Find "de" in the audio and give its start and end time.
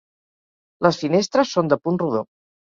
1.75-1.79